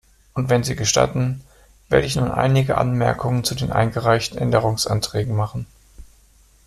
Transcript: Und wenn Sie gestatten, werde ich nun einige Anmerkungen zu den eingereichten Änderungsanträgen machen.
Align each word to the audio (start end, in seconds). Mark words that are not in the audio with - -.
Und 0.33 0.49
wenn 0.49 0.63
Sie 0.63 0.75
gestatten, 0.75 1.43
werde 1.87 2.07
ich 2.07 2.15
nun 2.15 2.31
einige 2.31 2.75
Anmerkungen 2.79 3.43
zu 3.43 3.53
den 3.53 3.71
eingereichten 3.71 4.39
Änderungsanträgen 4.39 5.35
machen. 5.35 5.67